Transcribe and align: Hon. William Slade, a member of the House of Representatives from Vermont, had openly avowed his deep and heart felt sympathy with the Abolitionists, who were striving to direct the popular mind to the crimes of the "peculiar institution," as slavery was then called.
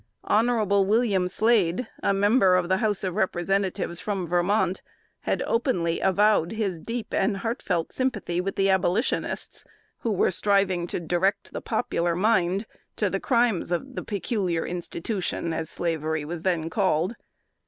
Hon. 0.23 0.67
William 0.87 1.27
Slade, 1.27 1.87
a 2.01 2.11
member 2.11 2.55
of 2.55 2.69
the 2.69 2.77
House 2.77 3.03
of 3.03 3.13
Representatives 3.15 3.99
from 3.99 4.25
Vermont, 4.25 4.81
had 5.29 5.43
openly 5.45 5.99
avowed 5.99 6.53
his 6.53 6.79
deep 6.79 7.13
and 7.13 7.37
heart 7.37 7.61
felt 7.61 7.93
sympathy 7.93 8.41
with 8.41 8.55
the 8.55 8.67
Abolitionists, 8.67 9.63
who 9.99 10.11
were 10.11 10.31
striving 10.31 10.87
to 10.87 10.99
direct 10.99 11.53
the 11.53 11.61
popular 11.61 12.15
mind 12.15 12.65
to 12.95 13.11
the 13.11 13.19
crimes 13.19 13.71
of 13.71 13.93
the 13.93 14.01
"peculiar 14.03 14.65
institution," 14.65 15.53
as 15.53 15.69
slavery 15.69 16.25
was 16.25 16.41
then 16.41 16.67
called. 16.71 17.15